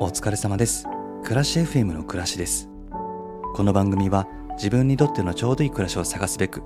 [0.00, 0.86] お疲れ様です。
[1.24, 2.68] 暮らし FM の暮らしです。
[3.56, 6.62] この番組は自分にとってのちょうどいい暮らしを探すべく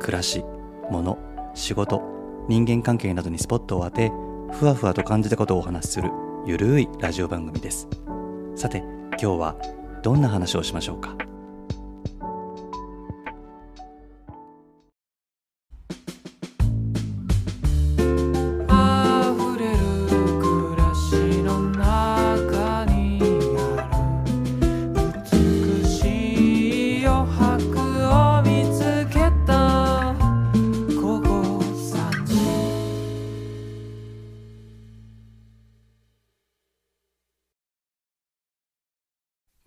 [0.00, 0.42] 暮らし
[0.90, 1.18] 物
[1.52, 2.00] 仕事
[2.48, 4.10] 人間関係などにスポットを当て
[4.52, 6.10] ふわふわと感じたことをお話しする
[6.46, 7.88] ゆるいラジオ番組です。
[8.56, 9.56] さて今日は
[10.02, 11.14] どんな話をしましょうか？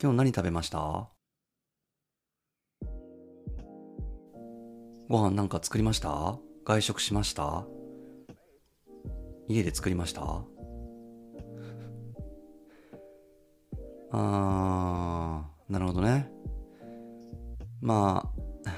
[0.05, 1.09] 今日何食べました？
[5.09, 6.38] ご飯なんか作りました？
[6.63, 7.66] 外食しました？
[9.48, 10.22] 家で作りました？
[14.12, 16.32] あー、なるほどね。
[17.82, 18.32] ま
[18.63, 18.70] あ、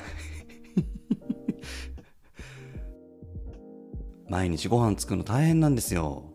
[4.32, 6.32] 毎日ご飯作るの大変なんですよ。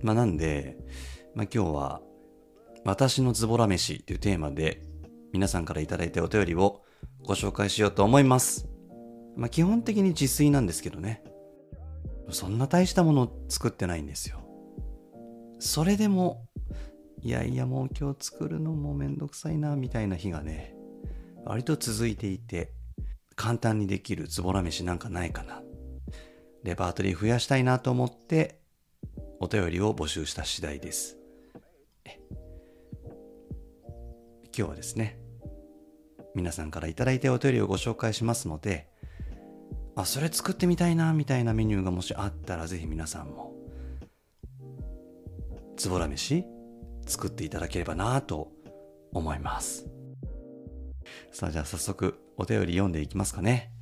[0.00, 0.78] まあなんで、
[1.34, 2.00] まあ今日は
[2.84, 4.82] 私のズボラ飯というテーマで
[5.32, 6.82] 皆さんからいただいたお便りを
[7.22, 8.68] ご紹介しようと思います。
[9.36, 11.24] まあ基本的に自炊なんですけどね。
[12.30, 14.40] そんな大したものを作ってないんですよ。
[15.58, 16.46] それでも、
[17.22, 20.74] いやいやもう今日作るのもめんどくさいなみたいな日がね、
[21.46, 22.72] 割と続いていて、
[23.34, 25.62] 簡単にできるズボラ飯なんかないかな。
[26.64, 28.60] レパートリー増やしたいなと思って、
[29.40, 31.16] お便りを募集した次第です。
[34.56, 35.18] 今日はですね、
[36.36, 38.88] 皆さんからいただいたお便りをご紹介しますので、
[39.96, 43.52] あ、それ作ってみたいな、みたいなメニューがもしあったら、ぜひ皆さんも、
[45.76, 46.44] ズボラ飯、
[47.04, 48.52] 作っていただければなと
[49.12, 49.88] 思います。
[51.32, 53.72] さあ、じゃあ早速、お便り読んでいきますかね。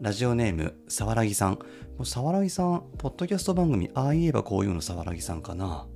[0.00, 1.54] ラジオネーム、さわらぎさん。
[1.54, 1.58] も
[2.00, 5.88] うさわらぎさん、ポッドキャスト番組、ああ言えばこういうのさわらぎさんかな。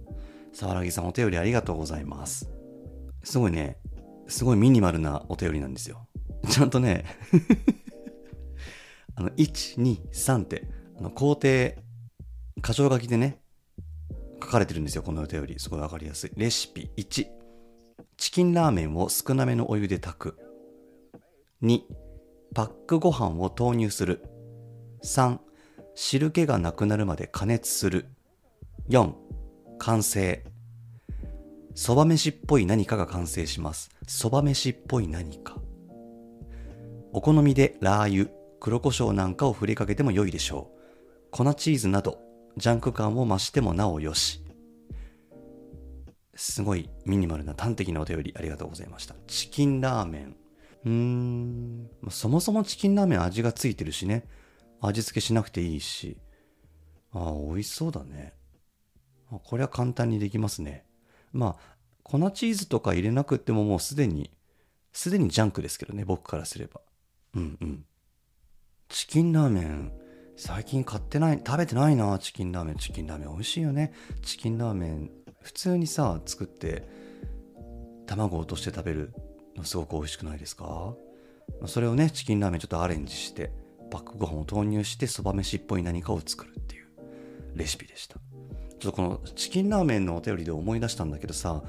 [0.53, 2.50] さわらぎさん、お便りありがとうございます。
[3.22, 3.78] すごいね、
[4.28, 6.06] すごいミニマルなお便りなんですよ。
[6.48, 7.04] ちゃんとね、
[9.14, 11.48] あの、1、2、3って、あの、工程、
[12.62, 13.41] 箇条書きでね、
[14.42, 15.59] 書かれてるんですよ、このお便り。
[15.59, 16.32] すごいわかりやすい。
[16.37, 17.26] レシピ1、
[18.16, 20.38] チキンラーメンを少なめのお湯で炊く。
[21.62, 21.82] 2、
[22.54, 24.22] パックご飯を投入する。
[25.03, 25.38] 3、
[25.94, 28.06] 汁気がなくなるまで加熱する。
[28.88, 29.14] 4、
[29.78, 30.44] 完成。
[31.76, 33.91] そば飯っぽい何かが完成します。
[34.09, 35.59] そば飯っぽい何か。
[37.12, 41.31] お好みでラー油、黒胡椒なんかを振りかけても良いでしょう。
[41.31, 42.19] 粉チーズなど、
[42.56, 44.42] ジャンク感を増してもなおよし。
[46.34, 49.14] すごいミニマルな端的なお便りありがとうございました。
[49.26, 50.37] チキンラーメン。
[50.87, 54.26] うーん、そもそもチキンラーメン味がついてるしね。
[54.81, 56.16] 味付けしなくていいし。
[57.12, 58.32] ああ、美味しそうだね。
[59.28, 60.85] これは簡単にできますね。
[61.36, 64.30] まあ、粉チーズとか入れなくてももうすでに、
[64.92, 66.80] すでにジャンクですけどね、僕からすれば。
[67.34, 67.84] うんうん。
[68.88, 69.92] チキンラーメン、
[70.36, 72.76] 最近買ってない、食べてないな、チキンラーメン。
[72.76, 73.92] チキンラーメン美味しいよね。
[74.22, 75.10] チキンラーメン、
[75.41, 76.88] 普通にさ、作って、
[78.06, 79.12] 卵を落として食べる
[79.56, 80.94] のすごく美味しくないですか？
[81.66, 83.50] それをね、チキンラーメンちょっとアレンジして、
[83.91, 86.86] パックご飯を投入して、そば飯っぽい何かを作るっていう
[87.54, 88.16] レシピでした。
[88.88, 91.62] っとこのチキンラーメンのお便りで思い出したんだけどさ、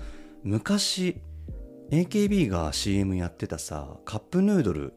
[0.43, 1.21] 昔、
[1.91, 4.93] AKB が CM やってたさ、カップヌードル、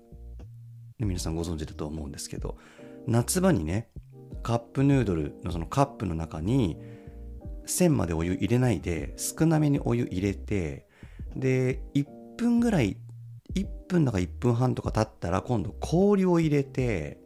[0.99, 2.59] 皆さんご存知だと思うんですけど、
[3.07, 3.89] 夏場にね、
[4.43, 6.77] カップヌードルのそのカップの中に、
[7.67, 10.87] 線までお湯入れないで、少なめにお湯入れて、
[11.37, 12.97] で、1分ぐらい、
[13.55, 17.19] 1分だか1分半とか経ったら、今度氷を入れて、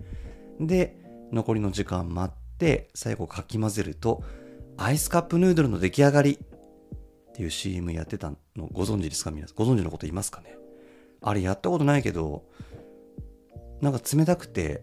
[0.61, 0.97] で、
[1.33, 4.23] 残りの時間待って、最後かき混ぜると、
[4.77, 9.31] アイスカップヌードルの出来上がりっていう CM やってたのご存知ですか？
[9.31, 9.57] 皆さん。
[9.57, 10.57] ご存知のこと言いますかね？
[11.23, 12.45] あれやったことないけど、
[13.81, 14.83] なんか冷たくて、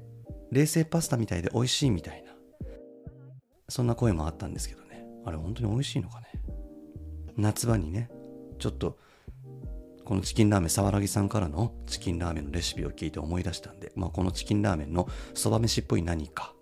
[0.51, 2.31] 冷製パスタみたいで美味しいみたいな。
[3.69, 5.05] そんな声もあったんですけどね。
[5.25, 6.27] あれ本当に美味しいのかね？
[7.37, 8.09] 夏場にね、
[8.59, 8.97] ちょっと、
[10.03, 16.53] このチキンラーメン、沢良木さんからのチキンラーメンのレシピを聞いて思い出したんで、まあこのチキンラーメンのそば飯っぽい何か、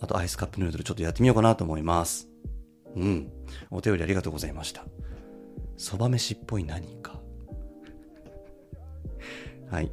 [0.00, 2.28] あとアイスカップヌードルちょっとやってみようかなと思います。
[2.96, 3.30] うん。
[3.70, 4.84] お便りありがとうございました。
[5.76, 7.20] そば飯っぽい何か。
[9.70, 9.90] はい。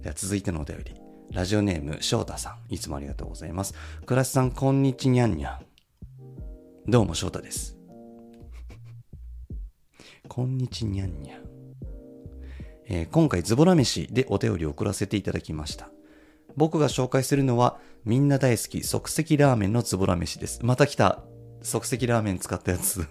[0.00, 0.94] では続いてのお便り。
[1.30, 2.74] ラジオネーム、翔太さん。
[2.74, 3.74] いつもありがとうございます。
[4.04, 5.66] 倉石さん、こんにちにゃんにゃん。
[6.90, 7.78] どうも、翔太です。
[10.28, 11.42] こんにちにゃんにゃん。
[12.86, 15.91] えー今回ズボラ飯でお便りを送らせていただきました。
[16.56, 20.60] 僕が紹介するのは、みんな大好き即席ラーメンのズボラ飯です。
[20.62, 21.24] また来た。
[21.62, 23.06] 即席ラーメン使ったやつ。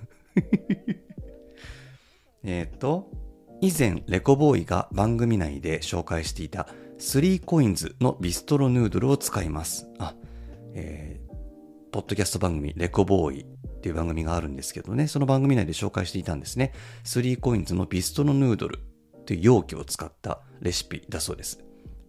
[2.44, 3.10] えっと、
[3.62, 6.68] 以前、レコボーイが番組内で紹介していた、
[7.00, 9.88] 3コインズのビストロヌードルを使います。
[10.00, 10.16] あ、
[10.74, 11.32] えー
[11.92, 13.46] ポッドキャスト番組、レコボーイっ
[13.82, 16.72] ていう番組があるんですけどね、その番組内で紹介していたんですね。
[17.04, 21.60] 3コインズのビストロヌードルっていう容器を使ったレシピだそうです。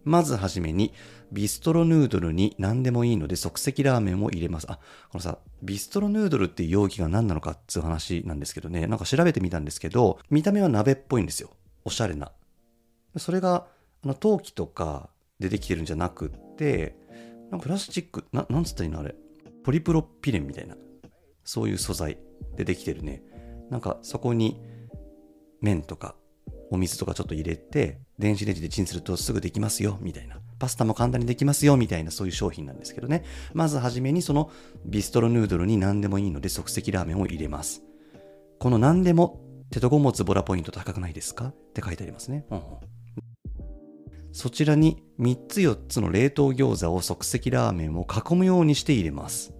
[0.03, 0.93] まずはじめに、
[1.31, 4.67] ビストロヌードルに何でもいいので即席ラーメンを入れます。
[4.69, 4.79] あ、
[5.09, 11.49] このさ、ビストロヌードルっていう容器が何なのかっていう話なんですけどね、なんか調べてみたんですけど、見た目は鍋っぽいんですよ。
[11.85, 12.31] おしゃれな。
[13.17, 13.67] それが、
[14.03, 15.09] あの、陶器とか
[15.39, 16.95] でできてるんじゃなくって、
[17.49, 19.15] なんかプラスチック、な、なんつったらいいのあれ？
[19.63, 20.75] ポリプロピレンみたいな。
[21.45, 22.17] そういう素材
[22.55, 23.21] でできてるね。
[23.69, 24.61] なんかそこに
[25.61, 26.15] 麺とか
[26.71, 30.39] お水とかちょっと入れて、電子レンジでチンするとすぐできますよ、みたいな。
[30.57, 33.25] パスタも簡単にできますよ、みたいなそういう商品なんですけどね。
[33.53, 34.49] まずはじめにその
[34.85, 37.83] ビストロヌードルに何でもいいので即席ラーメンを入れます。
[38.59, 39.41] この何でも
[39.71, 41.47] 手とごもつボラポイント高くないですか？
[41.47, 42.45] って書いてありますね。
[42.49, 42.61] うん
[44.35, 49.53] そちらに3つ4つの冷凍餃子を即席ラーメンを囲むようにして入れます。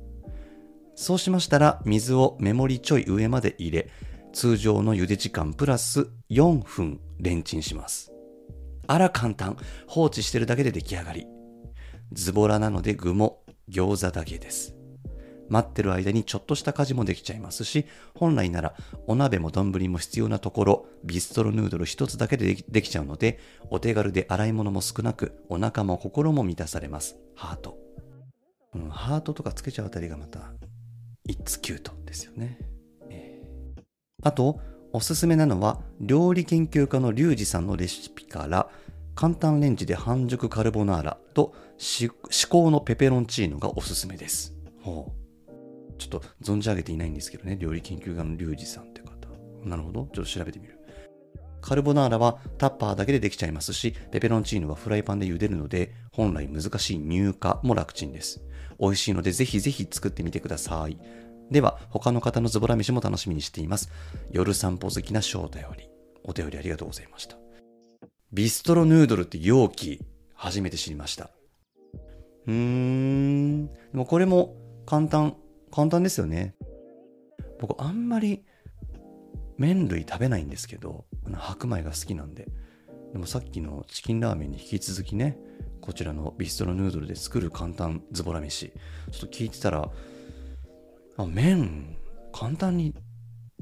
[0.96, 3.92] そうしましたら水をメモリちょい上まで入れ、
[4.32, 8.13] 通常の茹で時間プラス4分レンチンします。
[8.88, 9.58] あら簡単。
[9.88, 11.28] 放置してるだけで出来上がり。
[12.12, 14.76] ズボラなので具も餃子だけです。
[15.50, 17.86] 待ってる間にちょっとした家事もできちゃいますし、
[18.16, 18.76] 本来なら
[19.08, 23.40] お鍋も丼も必要なところ、ビストロヌードル一つだけでできちゃうので、
[23.70, 27.18] お手軽で洗い物も少なく、お腹も心も満たされます。
[27.36, 27.78] ハート。
[28.74, 30.54] うん、ハートとかつけちゃうあたりがまた、
[31.28, 32.58] It's cute ですよね。
[33.10, 33.34] えー
[34.24, 34.60] あと、
[34.94, 38.70] おすすめなのは、料理研究家のリュウジさんのレシピから、
[39.16, 42.10] 簡単レンジで半熟カルボナーラと至
[42.48, 44.56] 高のペペロンチーノがおすすめです。
[44.82, 45.94] ほう。
[45.98, 49.10] ちょっと存じ上げていないんですけどね、料理研究家のリュウジさんって方。
[49.64, 50.10] なるほど。
[50.14, 50.80] ちょっと調べてみる。
[51.60, 58.44] カルボナーラはタッパーだけでできちゃいますし、ペペロンチーノはフライパンで茹でるので、本来難しい乳化も楽ちんです。
[58.80, 61.00] 美味しいのでぜひぜひ作ってみてください。
[61.52, 63.90] では、他の方のズボラ飯も楽しみにしています。
[64.32, 65.90] 夜散歩好きな翔太より、
[66.24, 67.38] お便りありがとうございました。
[68.32, 70.02] ビストロヌードルって容器、
[70.34, 71.30] 初めて知りました。
[72.48, 73.68] うーん。
[73.68, 74.56] でもこれも
[74.86, 75.36] 簡単、
[75.72, 76.56] 簡単ですよね。
[77.60, 78.44] 僕あんまり
[79.58, 82.48] 麺類食べないんですけど、白米が好きなんで。
[83.14, 85.38] でもさっきのチキンラーメンに引き続きね、
[85.82, 88.74] こちらのビストロヌードルで作る簡単ズボラ飯。
[89.12, 89.90] ちょっと聞いてたら、
[91.18, 91.96] あ、麺、
[92.32, 92.94] 簡単に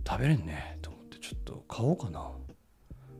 [0.08, 2.32] 食べれんね、と思ってちょっと買おうかな。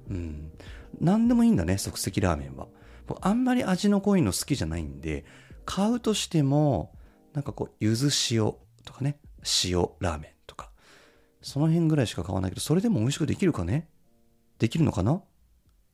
[0.10, 0.52] うん。
[1.00, 2.68] 何でもいいんだね、即席ラーメンは。
[3.08, 5.26] 僕あんまり味の濃いの好きじゃないんで、
[5.66, 6.94] 買うとしても、
[7.34, 8.54] なんかこう、柚子塩
[8.86, 9.20] とかね、
[9.64, 10.72] 塩ラーメンとか、
[11.42, 13.90] その辺ぐらいしか買わないけど、それでも美味しくできるかね？
[14.60, 15.22] できるのかな？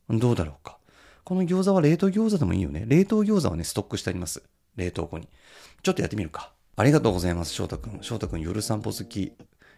[0.10, 0.78] どうだろうか。
[1.24, 2.86] この餃子は冷凍餃子でもいいよね。
[2.88, 4.44] 冷凍餃子はね、ストックしてあります。
[4.76, 5.28] 冷凍庫に。
[5.84, 6.54] ちょっとやってみるか。
[6.80, 8.04] ありがとうございます、翔太くん。
[8.04, 9.34] 翔太くん、夜散歩好き。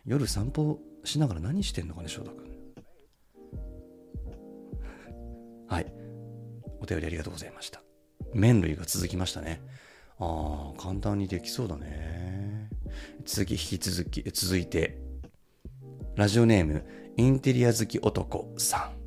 [0.05, 2.49] 夜散歩しながら何してんのかね、翔太くん。
[5.67, 5.93] はい。
[6.81, 7.81] お便りありがとうございました。
[8.33, 9.61] 麺類が続きましたね。
[10.17, 12.69] ああ、簡単にできそうだね。
[13.23, 14.99] 次、引き続き、続いて、
[16.17, 16.83] ラジオネーム、
[17.15, 18.98] インテリア好き男さん。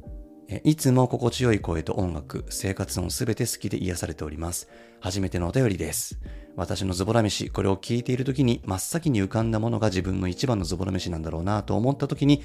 [0.64, 4.68] いつも心地よい声と音楽、生活音すべて好きで癒されております。
[5.00, 6.18] 初めてのお便りです。
[6.56, 12.42] 私のズボラ飯、これを聞いている時に真っ先に浮かんだものが自分の一番のズボラ飯なんだろうなと思った時に、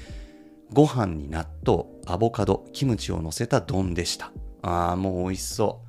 [0.72, 4.32] ご飯に納豆、アボカド、キムチを乗せた丼でした。
[4.62, 5.88] ああ、もう美味しそう。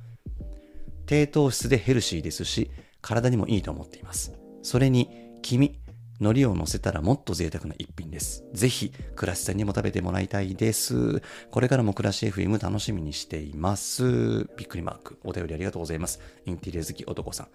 [1.06, 4.32] 低糖質でヘルシーですし、体にもいいと思っています。
[4.62, 5.08] それに、
[5.42, 5.80] 黄身、
[6.20, 8.44] 海苔を乗せたらもっと贅沢な一品です。
[8.52, 11.22] ぜひ、暮らしさんにも食べてもらいたいです。
[11.50, 14.44] これからも暮らし FM 楽しみにしています。
[14.56, 15.18] びっくりマーク。
[15.24, 16.20] お便りありがとうございます。
[16.44, 17.48] インテリア好き男さん。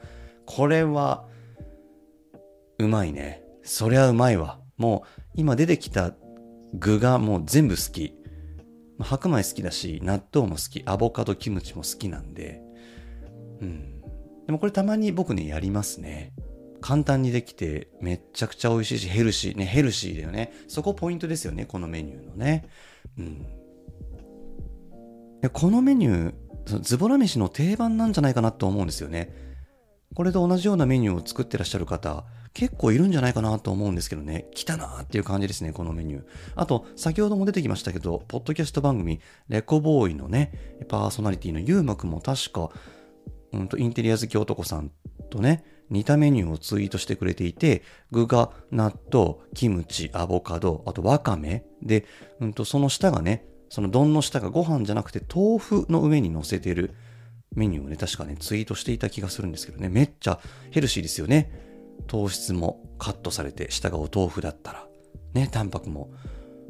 [0.45, 1.25] これは、
[2.79, 3.43] うまいね。
[3.63, 4.59] そりゃうまいわ。
[4.77, 6.15] もう、今出てきた
[6.73, 8.15] 具がもう全部好き。
[8.99, 12.61] 白米好きだし、納豆も好き、アボカド、キムチも好きなんで、
[13.61, 14.01] うん。
[14.45, 16.33] でもこれたまに僕ね、やりますね。
[16.85, 19.57] 簡単にできて、めっちゃくちゃ美味しいし、ヘルシー。
[19.57, 20.53] ね、ヘルシーだよね。
[20.67, 22.67] そこポイントですよね、このメニューのね。
[23.17, 23.41] うん。
[25.41, 29.33] でこのメニュー、ズボラ飯の定番なんじゃないかなと思うんですよね。
[30.13, 32.23] これと同じようなメニューを作ってらっしゃる方、
[32.53, 34.45] 結構いるんじゃないかなと思うんですけどね。
[34.53, 36.23] 来たなーっていう感じですね、このメニュー。
[36.55, 42.69] あと、先ほども出てきましたけど、ポッドキャスト番組、レコボーイのね、パーソナリティのゆうまくんも確か、
[43.53, 44.91] うんと、インテリア好き男さん
[45.31, 51.63] とね、似たメニューをツイートしてくれていて、具が納豆、キムチ、アボカド、あとわかめ。
[51.81, 52.05] で、
[52.39, 56.93] うんと、その下がね、その丼の下がご飯じゃなくて豆腐の上に乗せてる
[57.55, 60.39] メニューをね、確かね、ツイートしていた気がするんですけどね、めっちゃ
[60.71, 61.51] ヘルシーですよね。
[62.07, 64.87] 糖質もカットされて、下がお豆腐だったら、
[65.33, 66.11] ね、タンパクも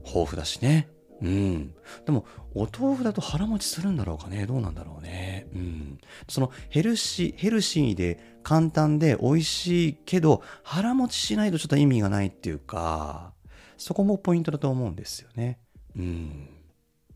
[0.05, 0.89] 豊富だしね。
[1.21, 1.73] うん。
[2.05, 4.45] でも、お豆腐だと腹持ちするんだろうかね。
[4.45, 5.47] どうなんだろうね。
[5.53, 5.99] うん。
[6.27, 13.33] そのヘルシー、ヘルシーで簡単で美味しいけど、腹持ちしないとちょっと意味がないっていうか、
[13.77, 15.59] そこもポイントだと思うんですよね。
[15.95, 16.49] うん。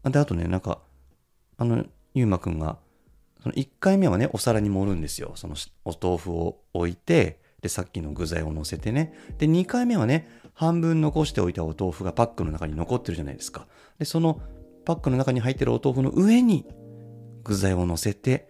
[0.03, 0.79] で、あとね、なんか、
[1.57, 2.77] あの、ゆうまくんが、
[3.41, 5.33] その1回目はね、お皿に盛るんですよ。
[5.35, 9.13] そのお豆腐を置いて、で、さっきの具材を乗せてね。
[9.37, 13.67] で、2回目はね、半分残しておいたお豆腐がパックの中に残ってるじゃないですか。
[13.99, 14.41] で、その
[14.85, 16.65] パックの中に入ってるお豆腐の上に
[17.43, 18.49] 具材を乗せて、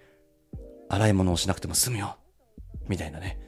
[0.87, 2.17] 洗い物をしなくても済むよ。
[2.87, 3.39] みたいなね、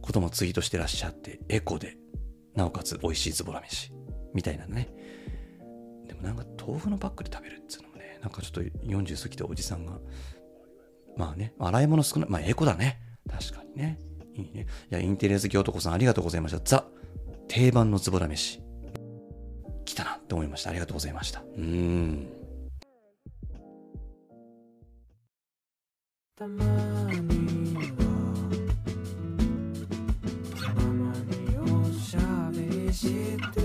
[0.00, 1.96] こともツイートしてらっしゃって、エコで、
[2.54, 3.92] なおかつ美味しいズボラ飯。
[4.32, 4.88] みたいなね。
[6.06, 9.98] でもなんか豆腐のパックで食べるっていうのもね、なんかちょっと40過ぎたおじさんが、
[11.16, 12.30] まあね、洗い物少ない。
[12.30, 13.00] まあエコだね。
[13.30, 13.98] 確かにね。
[14.34, 14.66] いいね。
[14.90, 16.60] いや、インテリア好き男さんありがとうございました。
[16.64, 16.84] ザ、
[17.48, 18.63] 定番のズボラ飯。
[19.84, 20.70] 来たなって思いました。
[20.70, 21.40] ありがとうございました。
[21.40, 22.28] うーん。
[26.36, 28.00] たまには
[30.60, 33.60] たまにおしゃべりして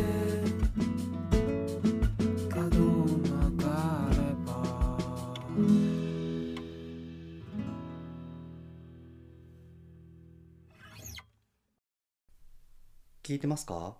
[2.47, 3.67] 角曲が
[4.11, 4.49] れば
[13.23, 13.97] 聞いてますか？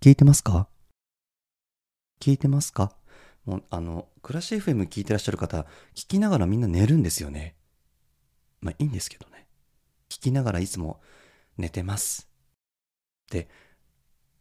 [0.00, 0.68] 聞いてますか？
[2.20, 2.92] 聞いてますか？
[3.44, 7.56] もう、あの、クラシ FM 聞いてらっしゃる方、聞きながらみんな寝るんですよね。
[8.60, 9.48] まあいいんですけどね。
[10.08, 11.00] 聞きながらいつも
[11.56, 12.28] 寝てます。
[13.26, 13.48] って、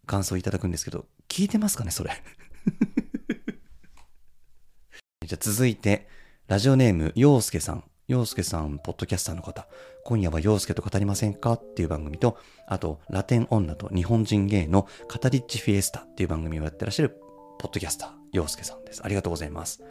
[0.06, 2.12] 感想いただくんですけど、聞いてますかね、それ？
[5.26, 6.08] じゃあ続いて、
[6.46, 7.84] ラジオネーム、陽介さん。
[8.08, 9.68] 陽介さん、ポッドキャスターの方。
[10.06, 11.54] 今夜は陽介と語りませんか？
[11.54, 17.18] っていう番組と、あと、ラテン女と日本人芸のカタリッチフィエスタっていう番組をやってらっしゃる、
[17.60, 19.02] ポッドキャスター、陽介さんです。
[19.04, 19.84] ありがとうございます。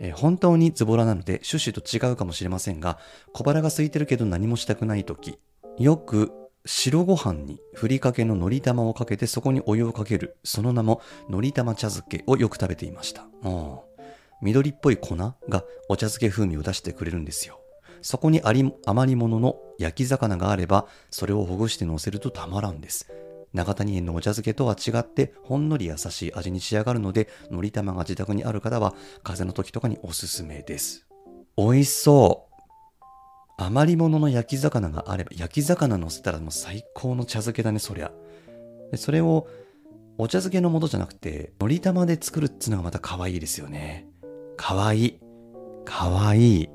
[0.00, 2.98] えー本当にズボラなので趣旨と違うかもしれませんが、
[3.32, 5.38] 小腹が空いてるけど何もしたくないとき、
[5.78, 6.32] よく
[6.66, 13.28] 白ご飯にふりかけののり玉をかけてそこにお湯をかける、その名ものり玉茶漬けをよく食べていました。
[13.44, 13.78] うん
[14.42, 15.34] 緑っぽい粉が
[15.88, 17.60] お茶漬け風味を出してくれるんですよ。
[18.02, 23.10] そこにあり余り物の焼き魚があれば、それをほぐして乗せるとたまらんです。
[23.52, 28.92] 長谷園のお茶漬けとは違って、ほんのり優しい味に仕上がるので、のり玉が自宅にある方は、
[29.22, 31.06] 風邪の時とかにおすすめです。
[31.56, 32.50] 美味しそう。
[33.58, 38.12] 余り物の焼き魚があれば、焼き魚乗せたらもう最高の茶漬けだね、そりゃ。
[38.96, 39.48] それを、
[40.16, 44.06] お茶漬けの素じゃなくて、のり玉で作るっつうのがまた可愛いですよね。
[44.62, 45.18] 可愛い。
[45.86, 46.68] 可愛いい。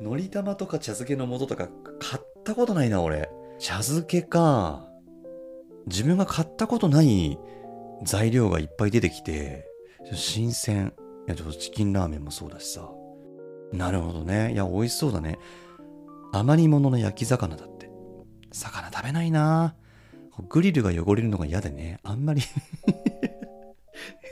[0.00, 3.28] のり玉とか茶漬けの素とか買ったことないな、俺。
[3.58, 4.88] 茶漬けか。
[5.86, 7.38] 自分が買ったことない
[8.02, 9.66] 材料がいっぱい出てきて、
[10.14, 10.94] 新鮮。
[11.28, 12.90] いや、ちょっとチキンラーメンもそうだしさ。
[13.74, 14.54] なるほどね。
[14.54, 15.38] いや、美味しそうだね。
[16.32, 17.90] 余り物の焼き魚だって。
[18.52, 19.76] 魚食べないな
[20.48, 22.00] グリルが汚れるのが嫌でね。
[22.02, 22.40] あんまり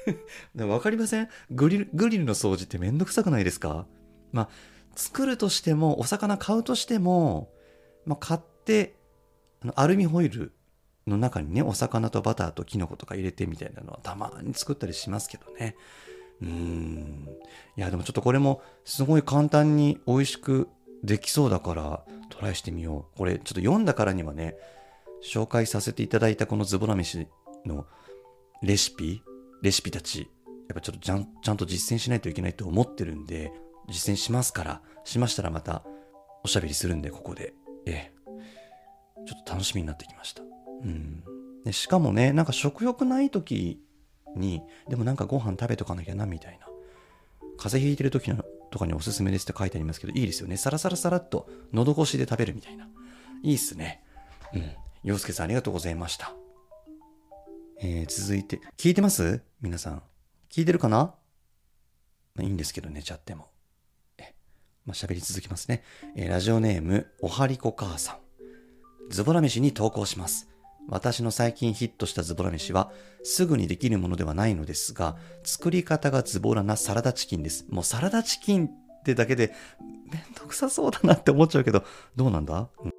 [0.67, 1.29] わかりません？
[1.51, 3.87] グリル、グリルの掃除ってめんどくさくないですか？
[4.33, 4.49] まあ、
[4.97, 7.51] 作るとしても、お魚買うとしても、
[8.05, 8.97] まあ、買って、
[9.63, 10.53] あのアルミホイル
[11.07, 15.77] の中にね、お魚とバターとキノコとか入れてみたいなのはたまに作ったりしますけどね。
[16.43, 17.29] うーん。
[17.77, 20.69] いや、でもちょっとこれもすごい簡単に美味しく
[21.03, 23.19] できそうだからトライしてみよう。
[23.19, 24.57] これちょっと読んだからにはね、
[25.23, 27.27] 紹介させていただいたこのズボラ飯
[27.65, 27.87] の
[28.63, 29.23] レシピ、
[29.65, 30.29] レシピたち、
[30.69, 33.51] やっぱちょっとちゃんちゃんと実践しないといけないと思ってるんで、
[33.89, 35.83] 実践しますから、しましたらまた
[36.45, 37.55] おしゃべりするんで、ここで。
[37.87, 38.13] ええ。
[39.27, 40.43] ちょっと楽しみになってきました。
[40.43, 41.25] うん。
[41.65, 43.81] でしかもね、なんか食欲ない時
[44.37, 46.67] に、でもなんかご飯食べとかなきゃな、みたいな。
[47.57, 50.59] 風邪ひいてる時のとかにおすすめですって書いてありますけど、いいですよね。
[50.59, 52.87] サラサラサラっと喉越しで食べるみたいな。
[53.43, 54.05] いいっすね。
[54.53, 54.73] うん。
[55.05, 56.35] 洋介さんありがとうございました。
[57.87, 59.43] えー、続いて、聞いてます？
[59.61, 60.03] 皆さん。
[60.51, 61.15] 聞いてるかな？
[62.35, 63.51] まあいいんですけど、寝ちゃっても。
[64.17, 64.33] え
[64.87, 65.85] まあ、喋り続きますね。
[66.17, 68.17] えーラジオネーム、おはりこ母さん。
[69.11, 70.49] ズボラ飯に投稿します。
[70.89, 72.91] 私の最近ヒットしたズボラ飯は、
[73.23, 77.67] すぐにできるものではないのですが、作り方がズボラなサラダチキンです。
[77.69, 79.53] もうサラダチキンってだけで、
[80.11, 81.85] めんどくさそうだなって思っちゃうけど、
[82.17, 82.94] どうなんだ、うん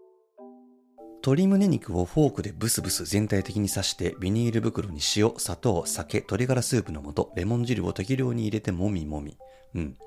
[1.25, 9.35] 鶏胸肉をフォークでブスブス全体的に刺してビニール袋に塩、砂糖、酒、鶏ガラスープの素、レモン汁を適量に入れてもみもみ。
[9.73, 9.97] うん。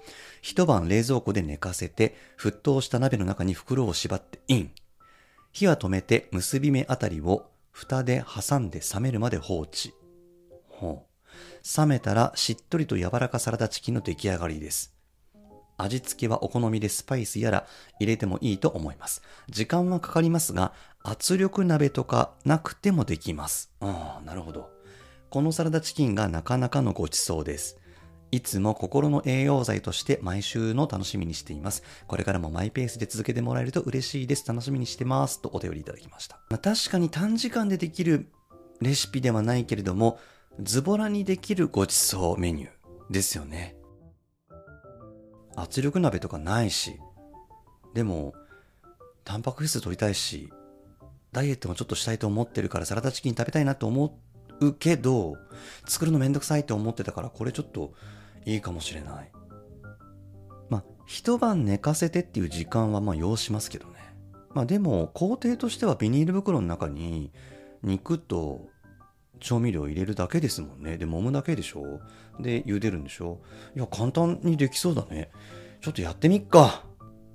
[0.42, 4.70] 一晩冷蔵庫で寝かせて、沸騰した鍋の中に袋を縛ってイン。
[5.50, 9.92] 火は止めて結び目あたりを蓋で挟んで冷めるまで放置。
[10.68, 11.78] ほう。
[11.80, 14.97] 冷めたらしっとりと柔らかサラダチキンの出来上がりです。
[15.78, 17.66] 味付けはお好みでスパイスやら
[17.98, 19.22] 入れてもいいと思います。
[19.48, 23.72] 時間はかかりますが、圧力鍋とかなくてもできます。
[23.80, 24.70] ああ、なるほど。
[25.30, 27.78] このサラダチキンがなかなかのごちそうです。
[28.30, 31.82] いつも心の栄養剤として毎週の楽しみにしています。
[32.06, 34.46] これからもマイペースで続けてもらえると嬉しいです。
[34.46, 35.40] 楽しみにしてます。
[35.40, 36.36] とお便りいただきました。
[36.50, 38.28] まあ、確かに短時間でできる
[38.80, 40.18] レシピではないけれども、
[40.60, 42.70] ズボラにできるごちそうメニュー
[43.10, 43.77] ですよね。
[45.62, 47.00] 圧力鍋とかないし、
[47.94, 48.34] でも、
[49.24, 50.52] タンパク質取りたいし、
[51.32, 54.18] ダイエットもちょっとしたいと思ってるからサラダチキン食べたいなと思
[54.60, 55.36] うけど、
[55.86, 57.92] 作るのめんどくさいって思ってたからこれちょっと
[58.44, 59.30] いいかもしれない。
[60.70, 63.94] まあ、一晩寝かせてっていう時間はまあ要しますけどね。
[64.54, 67.32] まあでも工程としてはビニール袋の中に
[67.82, 68.68] 肉と
[69.40, 70.98] 調味料入れるだけですもんね。
[70.98, 72.00] で、揉むだけでしょ？
[72.40, 73.40] で、茹でるんでしょ？
[73.76, 75.30] いや、簡単にできそうだね。
[75.80, 76.84] ちょっとやってみっか。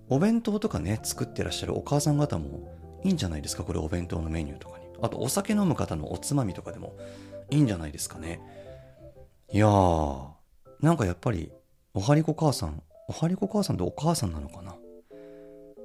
[0.10, 3.64] お弁当とかね、作ってらっしゃるお母さん方もいいんじゃないですか？
[3.64, 4.86] これお弁当のメニューとかに。
[5.02, 6.96] あと、お酒飲む方のおつまみとかでも
[7.50, 8.42] いいんじゃないですかね。
[9.52, 10.28] いやー、
[10.82, 11.52] なんかやっぱり、
[11.94, 14.76] おはりこ母さん、おはりこ母さんってお母さんなのかな？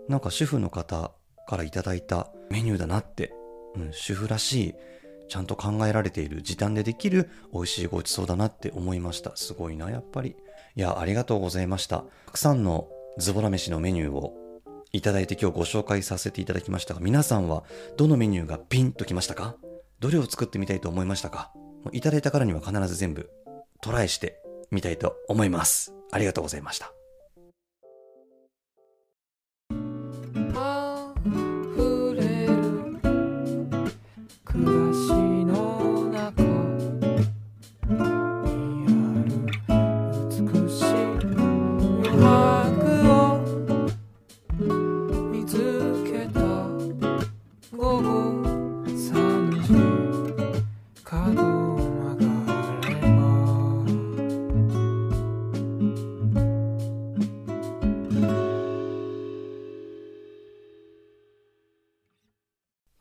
[0.09, 1.13] なんか主婦の方
[1.47, 3.33] からいただいたメニューだなって、
[3.75, 4.75] うん、主婦らしい、
[5.29, 9.37] ちゃんと考えられている時短でできる美味しいごちそうだなって思いました。
[9.37, 10.37] すごいな、やっぱり。
[10.75, 12.05] いや、ありがとうございました。
[12.27, 12.89] たくさんの
[13.19, 14.35] ズボラ飯のメニューを
[14.93, 17.65] いただいて今日ご紹介させていただきましたが、皆さんは
[17.97, 19.57] どのメニューがピンときましたか？
[20.01, 21.53] どれを作ってみたいと思いましたか？
[21.93, 23.29] いただいたからには必ず全部
[23.81, 25.93] トライしてみたいと思います。
[26.11, 26.93] ありがとうございました。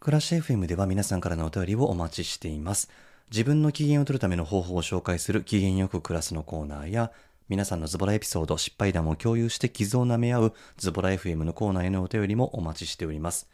[0.07, 2.89] 暮らし FM では皆さんからのお便りをお待ちしています。
[3.29, 7.11] 自分の機嫌を取るための方法を紹介する機嫌よく暮らすのコーナーや、
[7.49, 13.49] 皆さんのズボラエピソード、失敗談を共有して傷を舐め合うズボラ FM のコーナーへのお便りもお待ちしております。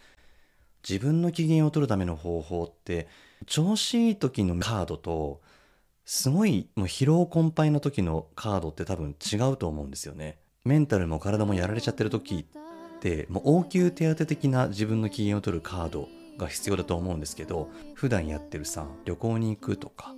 [0.88, 3.08] 自分の機嫌を取るための方法って、
[3.48, 5.42] 調子いい時のカードと、
[6.06, 10.38] すごいもう疲労困憊の時のカードって多分違うと思うんですよね。
[10.66, 20.14] メンタルも体もやられちゃってる時って、もう応急手当的な自分の機嫌を取るカードが必要だと思うんですけど、普段やってるさ、旅行に行くとか、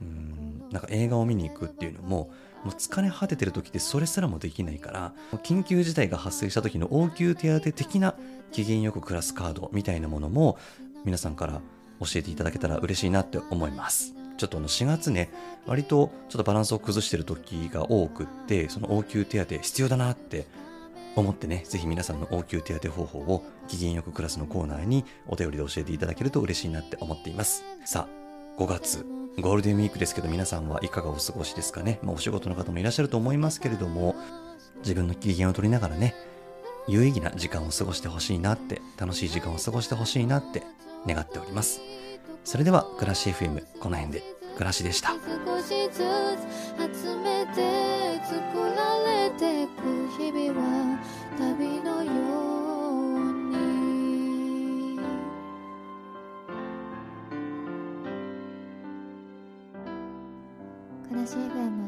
[0.00, 2.30] うん、なんか映画を見に行くっていうのも、
[2.64, 5.12] もう疲れ果ててる時ってそれすらもできないから、
[5.42, 8.14] 緊急事態が発生した時の応急手当的な
[8.52, 10.58] 機嫌よく暮らすカードみたいなものも、
[11.04, 11.60] 皆さんから
[12.00, 14.14] 教えていただけたら嬉しいなって思います。
[14.36, 15.30] ちょっとあの4月ね、
[15.66, 20.46] 割とちょっとバランスを崩してる時が多くって、その応急手当必要だなって
[21.16, 27.64] 思ってね、ぜひ皆さんの応急手当方法を機嫌よく暮らすのコーナーにお便りで教えていただけると嬉しいなって思っています。
[27.84, 29.06] さあ、5月、
[29.40, 31.98] ゴールデンウィークですけど皆さんはいかがお過ごしですかね。
[32.02, 34.14] まあお仕事の方もいらっしゃると思いますけれども、
[34.78, 36.14] 自分の機嫌を取りながらね、
[36.86, 40.62] 有意義な時間を過ごしてほしいなって、楽しい時間を過ごしてほしいなって
[41.06, 41.80] 願っております。
[42.44, 44.22] それでは、暮らし FM、この辺で、
[44.54, 45.10] 暮らしでした。
[45.10, 45.98] 少しずつ
[46.78, 48.34] 集めて作
[48.76, 49.82] られてく
[50.16, 50.98] 日々は
[51.38, 52.10] 旅のよ
[53.18, 54.98] うに
[61.08, 61.83] 暮らし FM